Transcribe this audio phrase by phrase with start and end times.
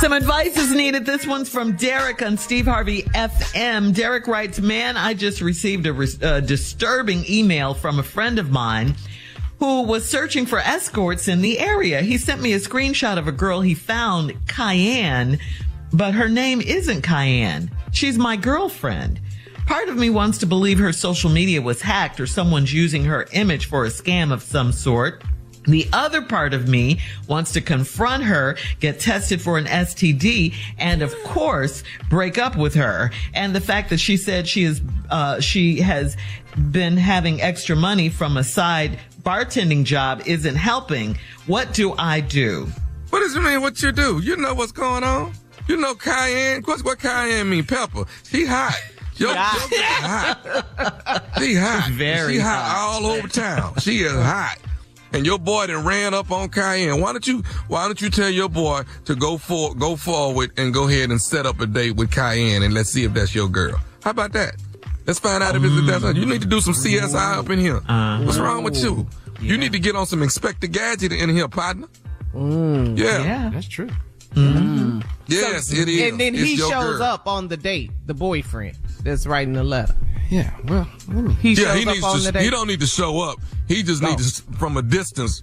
[0.00, 1.04] Some advice is needed.
[1.04, 3.94] This one's from Derek on Steve Harvey FM.
[3.94, 8.50] Derek writes, man, I just received a res- uh, disturbing email from a friend of
[8.50, 8.94] mine
[9.58, 12.00] who was searching for escorts in the area.
[12.00, 15.38] He sent me a screenshot of a girl he found, Cayenne,
[15.92, 17.70] but her name isn't Cayenne.
[17.92, 19.20] She's my girlfriend.
[19.66, 23.26] Part of me wants to believe her social media was hacked or someone's using her
[23.32, 25.22] image for a scam of some sort.
[25.64, 31.02] The other part of me wants to confront her, get tested for an STD, and
[31.02, 33.10] of course, break up with her.
[33.34, 36.16] And the fact that she said she is, uh, she has
[36.70, 41.18] been having extra money from a side bartending job isn't helping.
[41.46, 42.68] What do I do?
[43.10, 43.60] What does it mean?
[43.60, 44.20] What you do?
[44.20, 45.32] You know what's going on.
[45.68, 46.62] You know cayenne.
[46.62, 47.64] What's what cayenne mean?
[47.64, 48.04] Pepper.
[48.24, 48.80] She hot.
[49.16, 51.24] Yo, yo, hot.
[51.38, 51.90] She hot.
[51.90, 53.02] Very she hot, hot.
[53.02, 53.74] all over town.
[53.78, 54.56] She is hot.
[55.12, 57.00] And your boy then ran up on Cayenne.
[57.00, 60.72] Why don't you why don't you tell your boy to go for go forward and
[60.72, 63.48] go ahead and set up a date with Cayenne and let's see if that's your
[63.48, 63.78] girl.
[64.04, 64.54] How about that?
[65.06, 66.12] Let's find out if it's that's her.
[66.12, 67.78] You need to do some CSI up in here.
[67.88, 68.22] Uh-huh.
[68.24, 69.06] What's wrong with you?
[69.40, 71.88] You need to get on some Inspector Gadget in here, partner.
[72.34, 72.96] Mm.
[72.98, 73.22] Yeah.
[73.24, 73.50] yeah.
[73.52, 73.88] That's true.
[74.34, 74.58] Mm-hmm.
[74.58, 75.00] Mm-hmm.
[75.26, 76.10] Yes, it is.
[76.12, 77.02] And then It's he shows girl.
[77.02, 79.94] up on the date, the boyfriend that's writing the letter.
[80.30, 81.34] Yeah, well, let me.
[81.34, 82.22] He Yeah, he up needs on to.
[82.22, 82.42] the date.
[82.44, 83.38] He don't need to show up.
[83.66, 85.42] He just needs to, from a distance,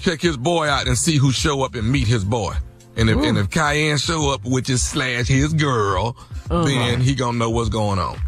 [0.00, 2.54] check his boy out and see who show up and meet his boy.
[2.96, 6.16] And if and if Cayenne show up, which is slash his girl,
[6.50, 6.64] Uh-huh.
[6.64, 8.18] then he gonna know what's going on.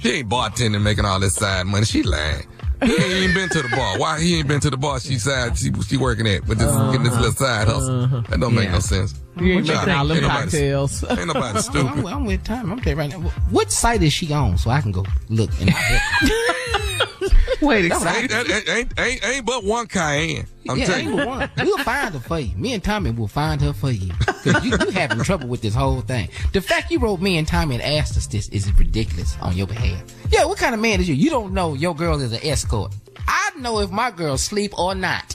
[0.00, 1.86] She ain't bartending, making all this side money.
[1.86, 2.46] She lying.
[2.84, 3.98] He ain't even been to the bar.
[3.98, 5.00] Why he ain't been to the bar?
[5.00, 8.04] She side she she working at, but just getting this little side hustle.
[8.04, 8.22] Uh-huh.
[8.28, 8.72] That don't make Yeah.
[8.72, 9.14] no sense.
[9.40, 11.04] You ain't Nah, making all them ain't nobody- cocktails.
[11.10, 12.06] Ain't nobody I'm, stupid.
[12.06, 12.70] I'm with time.
[12.72, 13.20] I'm telling right now.
[13.50, 15.50] What site is she on so I can go look?
[15.60, 15.70] And
[17.60, 18.32] Wait a That's second.
[18.32, 20.46] Ain't, ain't, ain't, ain't, ain't but one Cayenne.
[20.68, 21.64] I'm yeah, telling you.
[21.64, 22.56] We'll find her for you.
[22.56, 24.12] Me and Tommy will find her for you.
[24.42, 26.28] Cause you, you having trouble with this whole thing.
[26.52, 29.66] The fact you wrote me and Tommy and asked us this is ridiculous on your
[29.66, 30.02] behalf.
[30.30, 31.14] Yeah, what kind of man is you?
[31.14, 32.94] You don't know your girl is an escort.
[33.26, 35.34] I know if my girl sleep or not.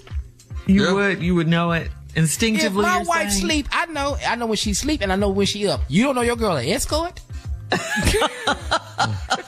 [0.67, 0.94] You Yeah.
[0.94, 2.84] would, you would know it instinctively.
[2.84, 2.84] If instinctively.
[2.84, 3.41] my wife saying?
[3.46, 4.17] sleep, I know.
[4.28, 5.82] I know when she sleep and I know when she up.
[5.87, 7.20] You don't know your girl an escort?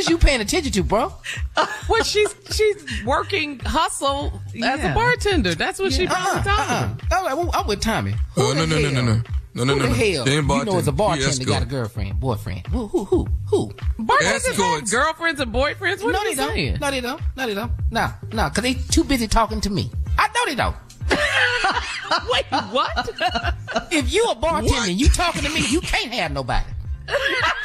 [0.00, 1.12] what is you paying attention to, bro?
[1.88, 4.32] well, she's she's working hustle
[4.64, 5.54] as a bartender.
[5.54, 6.98] That's what she probably uh-uh, told him.
[7.12, 7.18] Uh-uh.
[7.18, 8.12] I'm, like, well, I'm with Tommy.
[8.34, 9.22] Who Oh, no, the no, no, no, hell- no.
[9.52, 9.94] No, no, who no, the no.
[9.94, 10.24] hell?
[10.24, 11.26] They You know, as a bartender.
[11.26, 12.66] bartender, got a girlfriend, boyfriend.
[12.68, 13.72] Who, who, who, who?
[13.98, 16.02] Bartenders have girlfriends and boyfriends.
[16.02, 16.54] What no, are they don't.
[16.54, 16.78] saying?
[16.80, 17.20] No, they don't.
[17.36, 17.72] No, they don't.
[17.90, 19.90] No, no, because they too busy talking to me.
[20.16, 20.76] I know they don't.
[22.30, 23.90] Wait, what?
[23.92, 26.66] If you a bartender and you talking to me, you can't have nobody.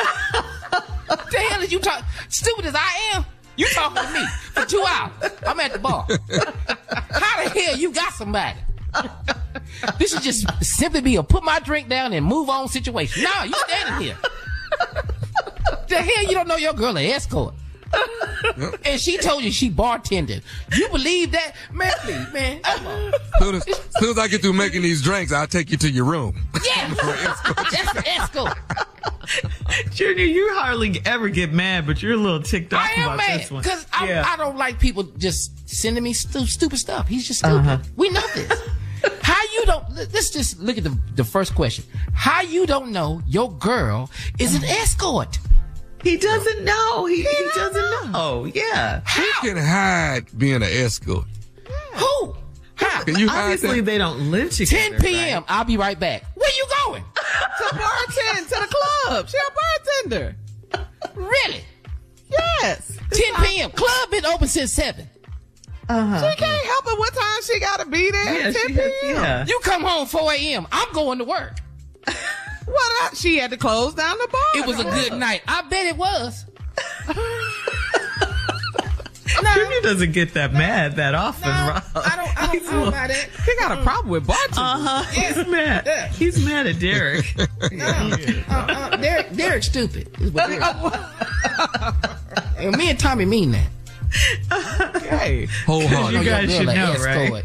[1.07, 2.03] the hell is you talk?
[2.29, 3.25] Stupid as I am,
[3.57, 5.11] You talking to me for two hours.
[5.47, 6.05] I'm at the bar.
[6.09, 8.59] How the hell you got somebody?
[9.99, 13.23] This should just simply be a put my drink down and move on situation.
[13.23, 14.17] No, you standing here.
[15.87, 17.53] The hell you don't know your girl an escort.
[18.83, 20.41] and she told you she bartended.
[20.75, 21.53] You believe that?
[21.71, 22.59] Man, please, man.
[22.61, 23.13] Come on.
[23.39, 23.63] Soon as,
[23.99, 26.35] soon as I get through making these drinks, I'll take you to your room.
[26.65, 26.93] Yeah.
[30.15, 30.19] That's.
[30.19, 33.51] Junior, you hardly ever get mad, but you're a little ticked off about mad this
[33.51, 33.63] one.
[33.63, 34.23] because I, Yeah.
[34.27, 37.07] I don't like people just sending me stu- stupid stuff.
[37.07, 37.57] He's just stupid.
[37.57, 37.77] Uh-huh.
[37.95, 38.51] We know this.
[39.21, 39.83] How you don't?
[39.93, 41.83] Let's just look at the the first question.
[42.13, 44.09] How you don't know your girl
[44.39, 45.37] is an escort?
[46.03, 47.05] He doesn't know.
[47.05, 48.11] He, he doesn't know.
[48.13, 49.01] Oh, yeah.
[49.01, 51.25] Who can hide being an escort?
[51.95, 52.35] Who?
[52.75, 53.03] How?
[53.03, 53.85] Can you hide Obviously, that?
[53.85, 54.97] they don't live together.
[54.97, 55.43] 10 p.m.
[55.47, 56.23] I'll be right back.
[56.35, 57.03] Where you going?
[57.69, 58.75] To bartend to the
[59.07, 59.29] club.
[59.29, 60.35] She a bartender.
[61.15, 61.63] Really?
[62.61, 62.97] Yes.
[63.11, 63.71] 10 p.m.
[63.71, 65.07] Club been open since seven.
[65.87, 66.31] Uh-huh.
[66.31, 68.33] She can't help it what time she gotta be there.
[68.33, 68.75] Yeah, 10 p.m.
[68.77, 69.45] has- yeah.
[69.47, 70.67] You come home 4 a.m.
[70.71, 71.59] I'm going to work.
[72.05, 73.11] What?
[73.11, 74.41] I, she had to close down the bar.
[74.55, 75.41] It was a good night.
[75.47, 76.45] I bet it was.
[79.85, 81.83] Doesn't get that mad that often, No, Rob.
[81.95, 82.37] I don't.
[82.37, 83.29] I don't, I don't buy that.
[83.45, 84.57] He got a problem with bartenders.
[84.57, 85.03] Uh-huh.
[85.11, 86.11] He's mad.
[86.11, 87.25] He's mad at Derek.
[87.71, 90.09] No, uh, uh, Derek, Derek's stupid.
[90.21, 90.61] Is what Derek-
[92.57, 93.67] and me and Tommy mean that.
[94.95, 95.47] Okay.
[95.65, 96.19] Wholehearted.
[96.19, 97.43] You guys should girl know, an right?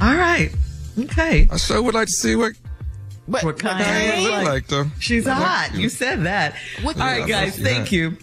[0.00, 0.50] All right.
[0.98, 1.48] Okay.
[1.50, 2.54] I sure would like to see what
[3.28, 4.46] But, What kind it of look like?
[4.46, 4.86] like, though.
[4.98, 5.70] She's hot.
[5.74, 6.54] You said that.
[6.82, 7.58] What- All right, Yeah, guys.
[7.58, 7.64] yeah.
[7.64, 8.16] Thank you.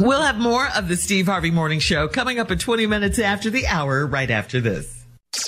[0.00, 3.50] We'll have more of the Steve Harvey Morning Show coming up in 20 minutes after
[3.50, 5.04] the hour, right after this.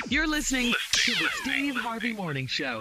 [0.08, 2.80] You're listening to the Steve Harvey Morning Show.